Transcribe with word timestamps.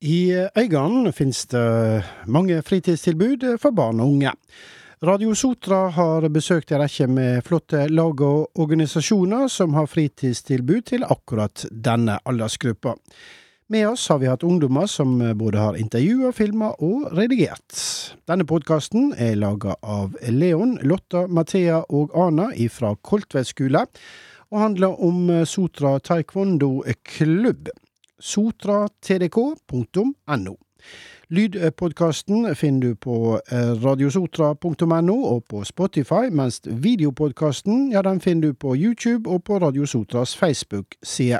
I 0.00 0.32
Øygarden 0.56 1.12
finnes 1.12 1.42
det 1.52 2.04
mange 2.24 2.62
fritidstilbud 2.64 3.58
for 3.60 3.74
barn 3.76 3.98
og 4.00 4.08
unge. 4.08 4.30
Radio 5.04 5.34
Sotra 5.34 5.90
har 5.92 6.24
besøkt 6.32 6.72
en 6.72 6.80
rekke 6.80 7.04
med 7.06 7.42
flotte 7.44 7.82
lag 7.92 8.22
og 8.24 8.48
organisasjoner 8.56 9.50
som 9.52 9.76
har 9.76 9.90
fritidstilbud 9.92 10.86
til 10.88 11.04
akkurat 11.04 11.66
denne 11.70 12.16
aldersgruppa. 12.24 12.94
Med 13.68 13.90
oss 13.90 14.06
har 14.08 14.22
vi 14.22 14.30
hatt 14.30 14.42
ungdommer 14.42 14.88
som 14.88 15.20
både 15.36 15.60
har 15.60 15.76
intervjua, 15.76 16.32
filma 16.32 16.72
og 16.80 17.12
redigert. 17.12 17.76
Denne 18.24 18.48
podkasten 18.48 19.12
er 19.20 19.36
laga 19.36 19.76
av 19.84 20.16
Leon, 20.32 20.78
Lotta, 20.80 21.26
Mathea 21.28 21.82
og 21.90 22.16
Ana 22.16 22.48
fra 22.72 22.94
Koltvedt 23.02 23.52
skole, 23.52 23.84
og 24.48 24.64
handler 24.64 24.96
om 24.96 25.44
Sotra 25.44 25.98
taekwondo 26.00 26.78
klubb 27.04 27.68
sotratdk.no. 28.20 30.56
Lydpodkasten 31.30 32.54
finner 32.54 32.80
du 32.80 32.94
på 32.94 33.40
eh, 33.52 33.82
radiosotra.no 33.84 35.16
og 35.30 35.44
på 35.50 35.64
Spotify, 35.64 36.26
mens 36.32 36.60
videopodkasten 36.64 37.92
ja, 37.92 38.02
den 38.02 38.20
finner 38.20 38.48
du 38.48 38.54
på 38.54 38.74
YouTube 38.74 39.30
og 39.30 39.44
på 39.44 39.58
Radio 39.62 39.86
Sotras 39.86 40.36
Facebook-side. 40.36 41.38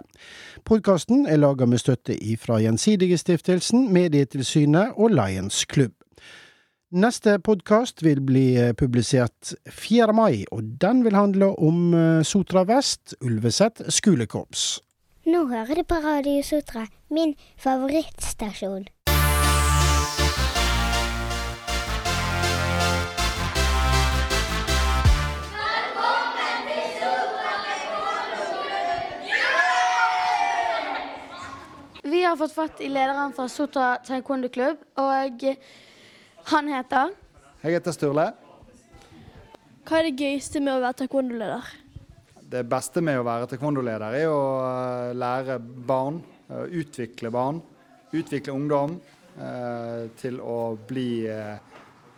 Podkasten 0.65 1.27
er 1.27 1.43
laga 1.43 1.67
med 1.67 1.79
støtte 1.83 2.15
fra 2.39 2.61
Gjensidigestiftelsen, 2.63 3.93
Medietilsynet 3.93 4.93
og 4.97 5.11
Lions 5.11 5.67
Club. 5.67 5.93
Neste 6.91 7.39
podkast 7.39 8.03
vil 8.03 8.23
bli 8.23 8.55
eh, 8.59 8.73
publisert 8.75 9.55
4. 9.71 10.13
mai, 10.13 10.45
og 10.51 10.63
den 10.83 11.05
vil 11.05 11.19
handle 11.19 11.51
om 11.59 11.95
eh, 11.95 12.23
Sotra 12.23 12.63
Vest, 12.67 13.15
Ulveset 13.23 13.83
skolekorps. 13.89 14.81
Nå 15.29 15.43
hører 15.51 15.75
du 15.77 15.83
på 15.85 15.95
Radio 16.01 16.41
Sotra, 16.41 16.87
min 17.13 17.35
favorittstasjon. 17.61 18.87
Vi 32.03 32.23
har 32.25 32.37
fått 32.37 32.53
fatt 32.53 32.81
i 32.81 32.89
lederen 32.89 33.37
fra 33.37 33.45
Sotra 33.49 33.91
taekwondo 34.01 34.49
klubb, 34.49 34.81
og 34.97 35.45
han 36.49 36.73
heter 36.73 37.13
Jeg 37.61 37.77
heter 37.77 37.93
Sturle. 37.93 38.31
Hva 39.85 40.01
er 40.01 40.09
det 40.09 40.17
gøyeste 40.17 40.65
med 40.65 40.79
å 40.79 40.81
være 40.81 41.03
taekwondo-leder? 41.05 41.75
Det 42.51 42.65
beste 42.67 42.99
med 43.05 43.21
å 43.21 43.23
være 43.23 43.47
taekwondo-leder 43.53 44.15
er 44.19 44.27
å 44.27 44.39
eh, 44.59 45.13
lære 45.15 45.61
barn, 45.87 46.17
eh, 46.49 46.65
utvikle 46.81 47.31
barn, 47.31 47.61
utvikle 48.11 48.57
ungdom 48.57 48.97
eh, 49.39 50.09
til 50.19 50.41
å 50.43 50.75
bli 50.89 51.31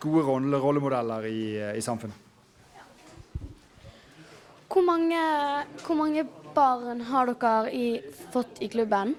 gode 0.01 0.23
rollemodeller 0.63 1.27
i, 1.29 1.43
i 1.77 1.83
samfunnet. 1.85 2.17
Hvor 4.73 4.87
mange, 4.87 5.21
hvor 5.83 6.01
mange, 6.01 6.25
barn 6.53 7.05
har 7.11 7.29
dere 7.29 7.69
i, 7.73 7.85
fått 8.33 8.59
i 8.61 8.71
klubben? 8.73 9.13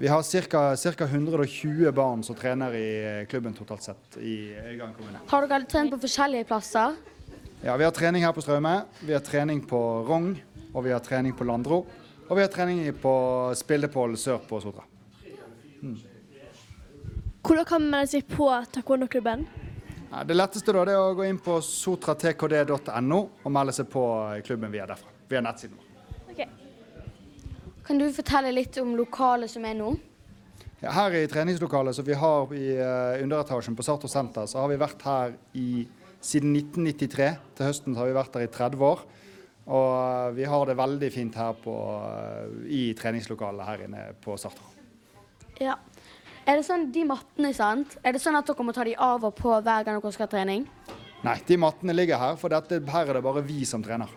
Vi 0.00 0.08
har 0.08 0.24
ca. 0.24 1.04
120 1.04 1.92
barn 1.96 2.24
som 2.24 2.36
trener 2.36 2.74
i 2.76 2.90
klubben 3.28 3.56
totalt 3.56 3.84
sett 3.84 4.16
i 4.20 4.52
Øygarden 4.56 4.96
kommune. 4.96 5.22
Har 5.28 5.48
dere 5.48 5.68
trent 5.68 5.92
på 5.92 6.00
forskjellige 6.00 6.48
plasser? 6.48 6.96
Ja, 7.62 7.76
Vi 7.76 7.84
har 7.84 7.90
trening 7.90 8.24
her 8.24 8.32
på 8.32 8.40
Straume, 8.42 8.82
vi 9.00 9.12
har 9.12 9.20
trening 9.20 9.60
på 9.60 9.78
Rong, 10.08 10.42
og 10.72 10.84
vi 10.84 10.92
har 10.92 10.98
trening 10.98 11.32
på 11.32 11.44
Landro. 11.44 11.86
Og 12.28 12.36
vi 12.36 12.42
har 12.42 12.48
trening 12.48 12.92
på 13.02 13.12
Spildepål 13.54 14.16
sør 14.16 14.38
på 14.48 14.60
Sotra. 14.60 14.84
Mm. 15.82 15.98
Hvordan 17.42 17.64
kan 17.64 17.82
man 17.82 17.90
melde 17.90 18.12
seg 18.14 18.24
på 18.32 18.48
taekwondo-klubben? 18.72 19.44
Ja, 20.10 20.24
det 20.24 20.38
letteste 20.38 20.72
da, 20.72 20.86
det 20.88 20.96
er 20.96 21.04
å 21.04 21.12
gå 21.18 21.28
inn 21.28 21.42
på 21.42 21.58
sotratkd.no 21.60 23.20
og 23.44 23.52
melde 23.52 23.76
seg 23.76 23.92
på 23.92 24.06
klubben 24.46 24.72
via 24.72 24.88
derfra. 24.88 25.12
Via 25.28 25.44
nettsiden 25.44 25.76
vår. 25.76 26.08
Okay. 26.32 26.48
Kan 27.84 28.00
du 28.00 28.08
fortelle 28.14 28.56
litt 28.56 28.80
om 28.80 28.96
lokalet 28.96 29.52
som 29.52 29.68
er 29.68 29.76
nå? 29.76 29.92
Ja, 30.80 30.94
her 30.96 31.12
i 31.12 31.26
treningslokalet 31.28 31.92
som 31.98 32.08
vi 32.08 32.16
har 32.16 32.54
i 32.56 32.66
uh, 32.80 33.20
underetasjen 33.20 33.76
på 33.76 33.84
Sartor 33.84 34.08
senter, 34.08 34.48
så 34.48 34.62
har 34.62 34.72
vi 34.72 34.80
vært 34.80 35.02
her 35.04 35.34
i 35.52 35.82
siden 36.20 36.54
1993. 36.56 37.30
Til 37.56 37.68
høsten 37.68 37.96
har 37.98 38.08
vi 38.08 38.16
vært 38.16 38.36
der 38.36 38.46
i 38.46 38.52
30 38.52 38.86
år. 38.86 39.04
Og 39.70 39.90
eh, 39.96 40.30
vi 40.38 40.48
har 40.48 40.66
det 40.66 40.78
veldig 40.78 41.10
fint 41.14 41.36
her 41.38 41.58
på, 41.62 41.74
eh, 42.06 42.54
i 42.66 42.82
treningslokalet 42.98 43.66
her 43.68 43.84
inne 43.86 44.06
på 44.22 44.36
Sartor. 44.40 44.76
Ja. 45.60 45.76
Er 46.48 46.56
det 46.56 46.64
sånn, 46.66 46.88
De 46.92 47.04
mattene, 47.06 47.52
sant? 47.54 47.98
Er 48.02 48.16
det 48.16 48.22
sånn 48.22 48.38
at 48.38 48.48
dere 48.48 48.64
må 48.66 48.74
ta 48.74 48.86
de 48.86 48.96
av 48.96 49.26
og 49.28 49.36
på 49.38 49.52
hver 49.52 49.84
gang 49.86 50.00
dere 50.00 50.12
skal 50.16 50.26
ha 50.26 50.32
trening? 50.32 50.64
Nei, 51.20 51.36
de 51.46 51.58
mattene 51.60 51.94
ligger 51.94 52.18
her, 52.18 52.36
for 52.40 52.52
dette, 52.52 52.80
her 52.80 53.10
er 53.12 53.18
det 53.18 53.24
bare 53.26 53.44
vi 53.44 53.66
som 53.68 53.84
trener. 53.84 54.08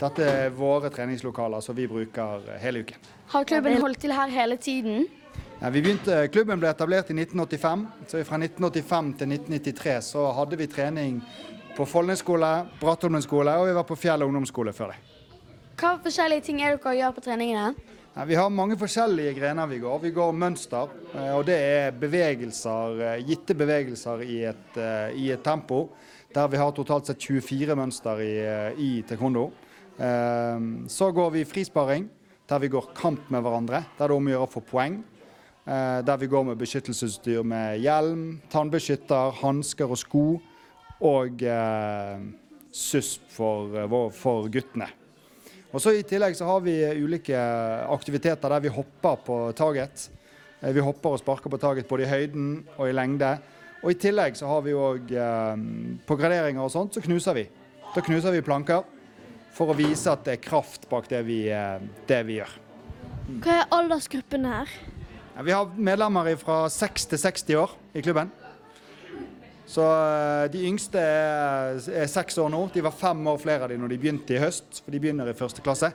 Dette 0.00 0.24
er 0.24 0.54
våre 0.56 0.88
treningslokaler 0.88 1.60
som 1.60 1.76
vi 1.76 1.84
bruker 1.86 2.46
hele 2.62 2.80
uken. 2.86 3.08
Har 3.34 3.44
klubben 3.44 3.76
holdt 3.82 4.00
til 4.00 4.14
her 4.16 4.32
hele 4.32 4.56
tiden? 4.56 5.04
Ja, 5.60 5.68
begynte, 5.68 6.22
klubben 6.32 6.56
ble 6.56 6.70
etablert 6.72 7.10
i 7.12 7.14
1985. 7.18 7.82
så 8.08 8.20
Fra 8.24 8.38
1985 8.40 9.08
til 9.20 9.32
1993 9.34 9.96
så 10.06 10.22
hadde 10.32 10.56
vi 10.56 10.66
trening 10.72 11.18
på 11.76 11.84
Follnes 11.84 12.22
skole, 12.24 12.48
Brattholmen 12.80 13.20
skole 13.20 13.52
og 13.60 13.66
vi 13.68 13.74
var 13.76 13.84
på 13.84 13.98
Fjell 14.00 14.24
ungdomsskole 14.24 14.72
før 14.72 14.94
det. 14.94 14.96
Hva 15.76 15.90
forskjellige 16.00 16.46
ting 16.46 16.62
er 16.64 16.78
dere 16.78 16.94
gjør 16.96 17.12
på 17.18 17.26
treningene? 17.28 17.74
Ja, 18.16 18.24
vi 18.24 18.40
har 18.40 18.48
mange 18.48 18.78
forskjellige 18.80 19.36
grener 19.36 19.68
vi 19.68 19.82
går. 19.84 20.00
Vi 20.06 20.14
går 20.16 20.32
mønster, 20.32 20.96
eh, 21.12 21.28
og 21.36 21.44
det 21.52 21.58
er 21.60 21.92
bevegelser, 21.92 23.04
eh, 23.10 23.20
gitte 23.28 23.54
bevegelser 23.54 24.24
i 24.24 24.40
et, 24.54 24.80
eh, 24.80 25.12
i 25.12 25.30
et 25.30 25.44
tempo. 25.44 25.90
Der 26.32 26.48
vi 26.48 26.56
har 26.56 26.72
totalt 26.72 27.06
sett 27.06 27.20
24 27.20 27.76
mønster 27.76 28.16
i, 28.24 28.34
i 28.80 29.02
taekwondo. 29.02 29.50
Så 30.88 31.12
går 31.12 31.30
vi 31.32 31.44
frisparing, 31.44 32.08
der 32.48 32.58
vi 32.58 32.68
går 32.68 32.94
kamp 32.94 33.30
med 33.30 33.42
hverandre. 33.42 33.84
Der 33.98 34.06
det 34.06 34.10
er 34.10 34.16
om 34.16 34.26
å 34.26 34.30
gjøre 34.30 34.46
å 34.46 34.52
få 34.52 34.62
poeng. 34.64 35.02
Eh, 35.70 36.00
der 36.02 36.16
vi 36.18 36.26
går 36.26 36.48
med 36.48 36.58
beskyttelsesutstyr 36.58 37.44
med 37.46 37.78
hjelm, 37.78 38.40
tannbeskytter, 38.50 39.36
hansker 39.38 39.92
og 39.92 40.00
sko. 40.00 40.24
Og 41.06 41.44
eh, 41.46 42.24
SUSP 42.74 43.28
for, 43.36 43.76
eh, 43.78 43.94
for, 44.10 44.48
guttene. 44.50 44.88
Og 45.70 45.78
så 45.78 45.94
I 45.94 46.02
tillegg 46.02 46.34
så 46.34 46.48
har 46.48 46.64
vi 46.64 46.74
ulike 46.98 47.38
aktiviteter 47.86 48.50
der 48.50 48.66
vi 48.66 48.74
hopper 48.74 49.22
på 49.22 49.38
target. 49.54 50.08
Eh, 50.60 50.74
vi 50.74 50.82
hopper 50.82 51.14
og 51.14 51.22
sparker 51.22 51.52
på 51.52 51.62
target 51.62 51.88
både 51.88 52.08
i 52.08 52.10
høyden 52.10 52.52
og 52.76 52.88
i 52.88 52.96
lengde. 52.96 53.36
Og 53.84 53.94
I 53.94 54.00
tillegg 54.00 54.34
så 54.36 54.50
har 54.50 54.66
vi 54.66 54.74
òg 54.76 55.12
eh, 55.14 55.66
På 56.04 56.18
graderinger 56.18 56.66
og 56.66 56.74
sånt 56.74 56.98
så 56.98 57.04
knuser 57.04 57.38
vi. 57.38 57.46
Da 57.94 58.02
knuser 58.02 58.34
vi 58.34 58.42
planker 58.42 58.82
for 59.54 59.70
å 59.70 59.78
vise 59.78 60.10
at 60.10 60.26
det 60.26 60.34
er 60.34 60.46
kraft 60.50 60.90
bak 60.90 61.06
det 61.10 61.22
vi, 61.26 61.44
det 62.06 62.24
vi 62.26 62.38
gjør. 62.38 62.58
Hva 63.42 63.62
er 63.62 63.70
aldersgruppen 63.74 64.46
her? 64.46 64.70
Vi 65.38 65.52
har 65.52 65.70
medlemmer 65.76 66.34
fra 66.36 66.64
6 66.68 67.06
til 67.12 67.18
60 67.22 67.54
år 67.60 67.74
i 67.94 68.02
klubben. 68.02 68.30
Så 69.70 69.84
eh, 69.86 70.50
De 70.50 70.64
yngste 70.66 70.98
er 70.98 72.10
seks 72.10 72.38
år 72.42 72.50
nå. 72.50 72.64
De 72.74 72.82
var 72.82 72.96
fem 72.96 73.20
år 73.30 73.38
flere 73.38 73.66
av 73.66 73.70
de 73.70 73.78
når 73.78 73.92
de 73.92 74.00
begynte 74.02 74.34
i 74.34 74.42
høst. 74.42 74.82
for 74.82 74.90
De 74.90 75.00
begynner 75.02 75.30
i 75.30 75.36
første 75.38 75.62
klasse. 75.62 75.92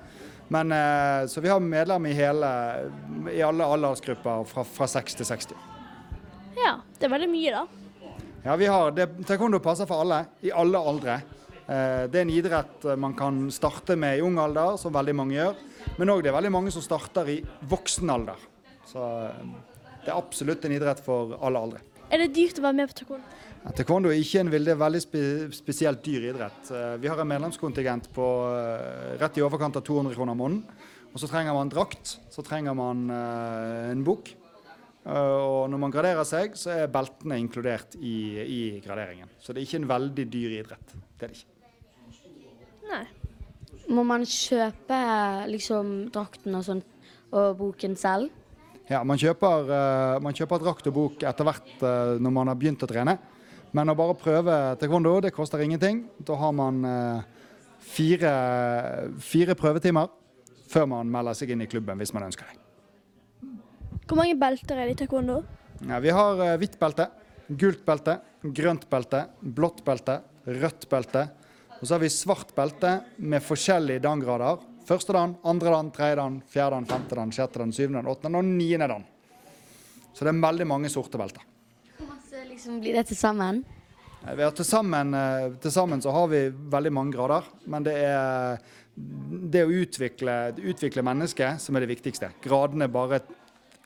Men, 0.47 0.71
eh, 0.71 1.25
så 1.27 1.43
vi 1.43 1.51
har 1.51 1.59
medlemmer 1.59 2.13
i, 2.13 2.15
hele, 2.15 2.49
i 3.33 3.43
alle 3.43 3.67
aldersgrupper 3.75 4.45
fra, 4.47 4.63
fra 4.63 4.87
6 4.87 5.19
til 5.19 5.27
60. 5.27 5.55
Ja, 6.55 6.77
det 6.95 7.09
er 7.09 7.15
veldig 7.17 7.29
mye, 7.33 7.51
da. 7.51 8.13
Ja, 8.45 8.55
vi 8.61 8.69
har, 8.69 8.93
det, 8.95 9.09
Taekwondo 9.27 9.59
passer 9.59 9.89
for 9.89 10.05
alle, 10.05 10.21
i 10.45 10.53
alle 10.55 10.79
aldre. 10.79 11.19
Eh, 11.65 12.05
det 12.07 12.21
er 12.21 12.23
en 12.23 12.33
idrett 12.33 12.91
man 13.01 13.17
kan 13.17 13.47
starte 13.51 13.97
med 13.99 14.21
i 14.21 14.23
ung 14.23 14.39
alder, 14.39 14.79
som 14.79 14.95
veldig 14.95 15.19
mange 15.19 15.35
gjør. 15.35 15.63
Men 15.99 16.15
òg 16.15 16.23
det 16.23 16.31
er 16.31 16.39
veldig 16.39 16.55
mange 16.55 16.71
som 16.71 16.85
starter 16.85 17.35
i 17.35 17.41
voksen 17.67 18.13
alder. 18.13 18.39
Så 18.85 19.01
det 20.05 20.11
er 20.11 20.17
absolutt 20.17 20.65
en 20.67 20.75
idrett 20.75 21.01
for 21.03 21.35
alle 21.41 21.61
aldre. 21.67 21.83
Er 22.13 22.21
det 22.21 22.35
dyrt 22.35 22.59
å 22.61 22.65
være 22.67 22.77
med 22.77 22.91
på 22.91 22.99
taekwondo? 22.99 23.37
Ja, 23.65 23.71
taekwondo 23.73 24.11
er 24.11 24.21
ikke 24.21 24.43
en 24.43 24.51
veldig, 24.53 24.75
veldig 24.77 25.01
spe, 25.01 25.21
spesielt 25.57 26.03
dyr 26.05 26.27
idrett. 26.29 26.69
Eh, 26.69 26.97
vi 27.01 27.09
har 27.09 27.21
en 27.21 27.31
medlemskontingent 27.31 28.11
på 28.13 28.27
eh, 28.51 29.15
rett 29.21 29.39
i 29.39 29.45
overkant 29.45 29.79
av 29.79 29.85
200 29.87 30.13
kroner 30.13 30.37
måneden. 30.37 30.61
Og 31.15 31.21
så 31.21 31.29
trenger 31.31 31.55
man 31.55 31.71
drakt, 31.71 32.17
så 32.29 32.43
trenger 32.43 32.75
man 32.75 33.05
en 33.07 34.01
bok. 34.03 34.33
Og 35.07 35.69
når 35.71 35.79
man 35.79 35.93
graderer 35.93 36.27
seg, 36.27 36.57
så 36.59 36.73
er 36.73 36.89
beltene 36.91 37.37
inkludert 37.39 37.95
i, 37.95 38.15
i, 38.41 38.61
graderingen. 38.83 39.29
Så 39.39 39.53
det 39.53 39.61
er 39.61 39.69
ikke 39.69 39.79
en 39.79 39.87
veldig 39.93 40.25
dyr 40.33 40.55
idrett. 40.57 40.95
Det 41.15 41.29
er 41.29 41.31
det 41.31 41.39
ikke. 41.39 41.55
Nei. 42.89 43.05
Må 43.95 44.03
man 44.03 44.25
kjøpe 44.27 44.99
liksom 45.53 45.93
drakten 46.11 46.59
og 46.59 46.67
sånn 46.67 46.83
og 47.35 47.55
boken 47.61 47.95
selv? 47.99 48.33
Ja, 48.89 49.01
man 49.07 49.17
kjøper, 49.17 49.69
uh, 49.69 50.17
man 50.21 50.35
kjøper 50.37 50.61
drakt 50.61 50.89
og 50.91 50.93
bok 50.93 51.23
etter 51.25 51.47
hvert 51.47 51.71
uh, 51.81 52.17
når 52.21 52.35
man 52.35 52.51
har 52.51 52.59
begynt 52.59 52.85
å 52.85 52.89
trene. 52.89 53.17
Men 53.75 53.91
å 53.91 53.95
bare 53.97 54.15
prøve 54.15 54.57
taekwondo, 54.79 55.17
det 55.25 55.33
koster 55.35 55.63
ingenting. 55.65 56.05
Da 56.23 56.37
har 56.39 56.53
man 56.55 56.83
uh, 56.85 57.47
fire, 57.85 58.35
fire, 59.19 59.55
prøvetimer 59.57 60.11
før 60.71 60.87
man 60.91 61.11
melder 61.11 61.37
seg 61.37 61.53
inn 61.53 61.63
i 61.65 61.69
klubben 61.69 61.99
hvis 62.01 62.13
man 62.15 62.27
ønsker 62.27 62.47
det. 62.49 62.61
Hvor 64.05 64.19
mange 64.19 64.37
belter 64.37 64.77
er 64.77 64.89
det 64.89 64.95
i 64.95 64.99
taekwondo? 65.03 65.39
Ja, 65.83 65.99
vi 65.99 66.13
har 66.13 66.39
eh, 66.45 66.57
hvitt 66.61 66.77
belte, 66.79 67.09
gult 67.49 67.81
belte, 67.87 68.19
grønt 68.45 68.85
belte, 68.89 69.25
blått 69.41 69.81
belte, 69.85 70.19
rødt 70.45 70.87
belte. 70.91 71.25
Og 71.79 71.83
så 71.83 71.95
har 71.95 72.03
vi 72.03 72.11
svart 72.13 72.53
belte 72.55 72.99
med 73.17 73.43
forskjellige 73.43 74.03
dan-grader. 74.05 74.61
Første 74.85 75.15
dan, 75.15 75.35
andre 75.43 75.73
dan, 75.73 75.91
tredje 75.93 76.19
dan, 76.19 76.41
fjerde 76.49 76.77
dan, 76.77 76.87
femte 76.89 77.17
dan, 77.17 77.31
sjette 77.33 77.61
dan, 77.61 77.73
syvende 77.73 78.03
dan, 78.03 78.11
åttende 78.11 78.37
dan 78.37 78.41
og 78.41 78.57
niende 78.59 78.89
dan. 78.91 79.05
Så 80.13 80.25
det 80.25 80.31
er 80.31 80.43
veldig 80.45 80.67
mange 80.69 80.91
sorte 80.93 81.19
belter. 81.19 81.43
Hvor 81.97 82.11
masse 82.11 82.43
liksom 82.49 82.77
blir 82.83 82.97
det 82.99 83.07
til 83.09 83.17
sammen? 83.19 83.63
Ja, 84.25 84.49
til 84.49 84.65
sammen, 84.65 85.13
eh, 85.13 85.51
til 85.61 85.71
sammen 85.73 86.01
så 86.01 86.13
har 86.13 86.27
vi 86.31 86.47
veldig 86.49 86.91
mange 86.93 87.13
grader, 87.13 87.45
men 87.69 87.85
det 87.85 87.93
er 88.01 88.61
det 88.95 89.65
å 89.65 89.73
utvikle, 89.73 90.55
utvikle 90.55 91.03
mennesket 91.05 91.61
som 91.61 91.75
er 91.75 91.83
det 91.83 91.91
viktigste. 91.91 92.31
Gradene 92.41 92.87
er 92.87 92.93
bare 92.93 93.19
et, 93.19 93.33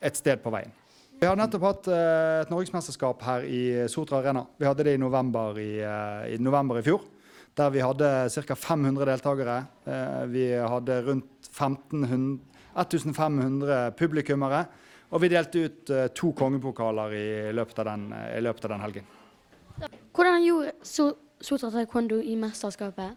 et 0.00 0.16
sted 0.16 0.40
på 0.40 0.52
veien. 0.54 0.72
Vi 1.20 1.28
har 1.28 1.36
nettopp 1.36 1.64
hatt 1.66 1.88
eh, 1.92 2.40
et 2.40 2.52
norgesmesterskap 2.52 3.24
her 3.26 3.44
i 3.44 3.62
Sotra 3.92 4.22
Arena. 4.22 4.46
Vi 4.56 4.64
hadde 4.64 4.86
det 4.86 4.94
i 4.96 5.00
november 5.02 5.58
i, 5.60 5.74
eh, 5.84 6.30
i, 6.32 6.38
november 6.40 6.80
i 6.80 6.84
fjor, 6.86 7.02
der 7.56 7.70
vi 7.74 7.82
hadde 7.82 8.28
ca. 8.30 8.54
500 8.54 9.06
deltakere. 9.06 9.56
Eh, 9.84 10.26
Vi 10.26 10.44
hadde 10.52 11.00
rundt 11.06 11.48
1500, 11.50 12.38
1500 12.74 13.90
publikummere, 13.98 14.64
og 15.10 15.20
vi 15.20 15.28
delte 15.28 15.64
ut 15.66 15.90
eh, 15.90 16.06
to 16.14 16.32
kongepokaler 16.32 17.16
i 17.16 17.52
løpet 17.52 17.78
av 17.82 17.90
den, 17.90 18.12
i 18.12 18.40
løpet 18.40 18.64
av 18.64 18.70
den 18.76 18.84
helgen. 18.86 19.10
Hvordan 20.14 20.44
gjorde 20.44 20.72
so 20.82 21.12
Sotra 21.40 21.70
taekwondo 21.72 22.18
i 22.20 22.34
mesterskapet? 22.36 23.14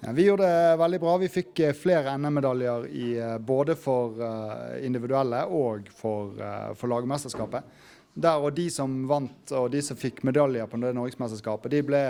Ja, 0.00 0.12
vi 0.16 0.24
gjorde 0.24 0.46
det 0.48 0.76
veldig 0.80 1.00
bra. 1.02 1.16
Vi 1.20 1.28
fikk 1.28 1.60
eh, 1.60 1.74
flere 1.76 2.14
NM-medaljer 2.16 2.86
eh, 2.88 3.34
både 3.38 3.76
for 3.76 4.16
eh, 4.24 4.78
individuelle 4.86 5.42
og 5.52 5.90
for, 5.92 6.32
eh, 6.40 6.70
for 6.72 6.88
lagmesterskapet. 6.88 7.68
Der 8.16 8.40
og 8.40 8.54
de 8.56 8.64
som 8.72 9.02
vant 9.08 9.52
og 9.52 9.68
de 9.74 9.82
som 9.84 9.96
fikk 10.00 10.22
medaljer 10.24 10.64
på 10.72 10.80
det 10.80 10.94
norgesmesterskapet, 10.96 11.74
de 11.74 11.82
ble, 11.84 12.02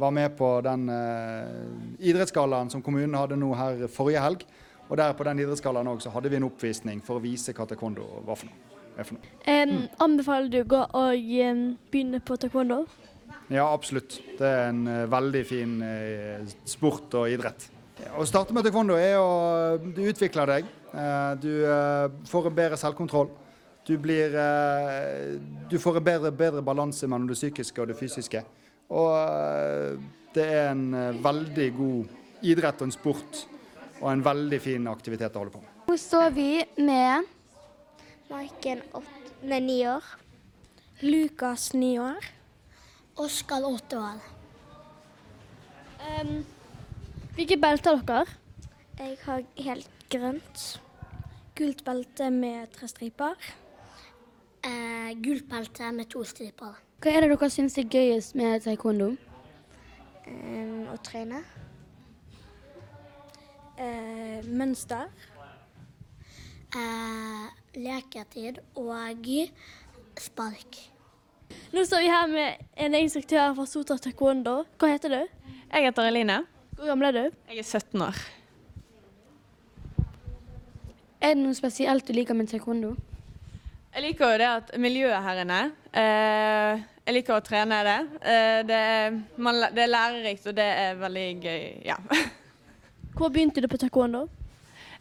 var 0.00 0.10
med 0.16 0.32
på 0.38 0.48
den 0.64 0.88
eh, 0.88 2.08
idrettsgallaen 2.10 2.70
som 2.72 2.82
kommunen 2.82 3.18
hadde 3.18 3.38
nå 3.38 3.52
her 3.58 3.86
forrige 3.92 4.24
helg. 4.24 4.44
Og 4.90 4.96
der 4.98 5.12
på 5.14 5.26
den 5.26 5.38
idrettsgallaen 5.44 5.88
også 5.92 6.10
hadde 6.10 6.32
vi 6.32 6.40
en 6.40 6.48
oppvisning 6.48 7.02
for 7.06 7.20
å 7.20 7.22
vise 7.22 7.54
hva 7.54 7.66
taekwondo 7.68 8.06
var 8.26 8.40
for 8.40 8.50
noe. 8.50 9.04
for 9.04 9.16
noe. 9.16 9.34
Em, 9.46 9.76
Anbefaler 10.02 10.50
du 10.50 10.58
å 10.64 10.70
gå 10.72 10.80
og 10.98 11.30
em, 11.44 11.62
begynne 11.92 12.18
på 12.24 12.38
taekwondo? 12.40 12.82
Ja, 13.50 13.68
absolutt. 13.68 14.18
Det 14.38 14.46
er 14.46 14.70
en 14.70 14.82
uh, 14.86 15.04
veldig 15.10 15.44
fin 15.46 15.76
uh, 15.82 16.48
sport 16.66 17.14
og 17.18 17.30
idrett. 17.30 17.68
Å 18.16 18.24
starte 18.26 18.54
med 18.56 18.64
taekwondo 18.64 18.96
er 18.96 19.18
å 19.20 19.76
Du 19.82 20.00
utvikler 20.08 20.48
deg. 20.48 20.70
Uh, 20.90 21.36
du 21.38 21.52
får 22.30 22.50
en 22.50 22.56
bedre 22.56 22.80
selvkontroll. 22.80 23.30
Du, 23.86 23.96
blir, 23.98 24.34
du 25.70 25.78
får 25.80 25.96
en 25.98 26.04
bedre, 26.04 26.30
bedre 26.36 26.60
balanse 26.62 27.08
mellom 27.08 27.26
det 27.26 27.34
psykiske 27.38 27.80
og 27.82 27.88
det 27.90 27.96
fysiske. 27.98 28.42
Og 28.90 29.12
eh, 29.14 30.00
det 30.34 30.46
er 30.46 30.70
en 30.72 30.86
eh, 30.94 31.20
veldig 31.22 31.68
god 31.76 32.46
idrett 32.50 32.80
og 32.82 32.88
en 32.88 32.94
sport 32.94 33.44
og 34.00 34.08
en 34.12 34.24
veldig 34.24 34.58
fin 34.62 34.88
aktivitet 34.90 35.36
å 35.36 35.42
holde 35.42 35.54
på 35.54 35.62
med. 35.62 35.76
Nå 35.90 35.96
står 36.00 36.30
vi 36.34 36.48
med 36.80 37.28
Maiken 38.30 38.82
nei, 39.42 39.58
ni 39.58 39.80
år. 39.90 40.04
Lukas, 41.02 41.72
ni 41.74 41.96
år. 41.98 42.26
Oskar 43.20 43.64
åtte 43.66 43.98
år. 43.98 44.20
Um, 46.00 46.36
hvilke 47.36 47.58
belter 47.60 47.98
har 47.98 48.06
dere? 48.06 48.36
Jeg 49.00 49.18
har 49.24 49.42
helt 49.66 50.06
grønt. 50.12 50.62
Gult 51.58 51.82
belte 51.84 52.30
med 52.32 52.70
tre 52.76 52.88
striper. 52.88 53.50
Uh, 54.64 55.10
gult 55.24 55.48
belte 55.50 55.90
med 55.96 56.08
to 56.12 56.22
striper. 56.24 56.78
Hva 57.00 57.14
er 57.16 57.24
det 57.24 57.30
dere 57.32 57.46
syns 57.48 57.78
er 57.80 57.86
gøyest 57.88 58.34
med 58.36 58.60
taekwondo? 58.60 59.14
Um, 60.28 60.82
å 60.92 60.98
trene. 61.00 61.38
Uh, 63.78 64.44
mønster. 64.44 65.06
Uh, 66.76 67.48
leketid 67.72 68.60
og 68.76 69.32
spark. 70.20 70.82
Nå 71.72 71.86
står 71.88 72.04
vi 72.04 72.12
her 72.12 72.28
med 72.28 72.68
en 72.84 73.00
instruktør 73.00 73.56
fra 73.56 73.64
Sota 73.64 73.96
taekwondo. 73.96 74.58
Hva 74.76 74.92
heter 74.92 75.16
du? 75.16 75.20
Jeg 75.72 75.88
heter 75.88 76.10
Eline. 76.10 76.42
Hvor 76.76 76.92
gammel 76.92 77.08
er 77.08 77.16
du? 77.16 77.38
Jeg 77.48 77.64
er 77.64 77.70
17 77.80 78.08
år. 78.10 78.24
Er 81.20 81.32
det 81.32 81.40
noe 81.46 81.56
spesielt 81.56 82.04
du 82.04 82.12
liker 82.12 82.36
med 82.36 82.52
taekwondo? 82.52 82.92
Jeg 83.90 84.04
liker 84.04 84.32
jo 84.32 84.38
det 84.38 84.46
at 84.46 84.68
miljøet 84.78 85.24
her 85.24 85.40
inne 85.42 85.60
eh, 85.98 86.82
Jeg 87.08 87.14
liker 87.16 87.34
å 87.34 87.42
trene 87.42 87.80
det. 87.86 87.96
Eh, 88.22 88.58
det, 88.68 88.76
er, 88.76 89.16
man, 89.42 89.58
det 89.74 89.82
er 89.82 89.90
lærerikt, 89.90 90.46
og 90.46 90.54
det 90.54 90.66
er 90.66 91.00
veldig 91.00 91.24
gøy. 91.42 91.64
Ja. 91.88 91.96
Hvor 93.18 93.32
begynte 93.34 93.64
du 93.64 93.66
på 93.66 93.80
taekwondo? 93.82 94.28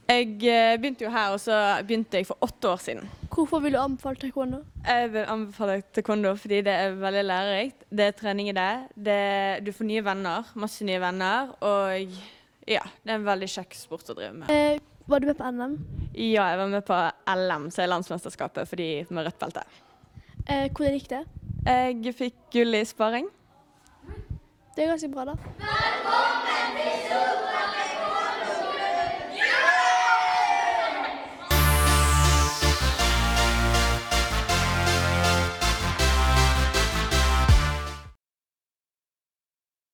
Jeg 0.09 0.39
eh, 0.41 0.73
begynte 0.81 1.05
jo 1.05 1.13
her, 1.13 1.35
og 1.35 1.37
så 1.43 1.53
begynte 1.85 2.17
jeg 2.17 2.25
for 2.31 2.41
åtte 2.41 2.71
år 2.71 2.81
siden. 2.81 3.05
Hvorfor 3.29 3.61
vil 3.61 3.77
du 3.77 3.81
anbefale 3.83 4.17
taekwondo? 4.23 4.63
Jeg 4.87 5.13
vil 5.13 5.29
anbefale 5.35 5.83
taekwondo 5.93 6.33
fordi 6.41 6.63
det 6.65 6.73
er 6.73 6.97
veldig 6.97 7.25
lærerikt. 7.29 7.85
Det 7.93 8.07
er 8.07 8.17
trening 8.17 8.49
i 8.49 8.57
det. 8.57 8.71
det. 8.97 9.23
Du 9.67 9.69
får 9.75 9.91
nye 9.91 10.05
venner, 10.09 10.49
masse 10.57 10.87
nye 10.87 11.01
venner, 11.03 11.53
og 11.61 12.17
ja, 12.65 12.81
det 13.05 13.13
er 13.13 13.19
en 13.19 13.29
veldig 13.29 13.53
kjekk 13.53 13.77
sport 13.77 14.09
å 14.09 14.17
drive 14.17 14.33
med. 14.41 14.88
Var 15.09 15.19
du 15.19 15.25
med 15.25 15.37
på 15.37 15.51
NM? 15.51 15.77
Ja, 16.13 16.43
jeg 16.51 16.57
var 16.59 16.67
med 16.67 16.83
på 16.85 16.97
LM, 17.33 17.69
som 17.73 17.83
er 17.83 17.89
landsmesterskapet 17.89 18.69
for 18.69 18.77
de 18.77 19.05
med 19.09 19.25
rødt 19.25 19.39
belte. 19.41 19.63
Eh, 20.45 20.67
hvordan 20.69 20.97
gikk 20.99 21.09
det? 21.09 21.23
Jeg 21.65 22.13
fikk 22.17 22.35
gull 22.53 22.77
i 22.77 22.83
sparing. 22.85 23.29
Det 24.75 24.85
er 24.85 24.93
ganske 24.93 25.09
bra, 25.09 25.25
da. 25.31 25.33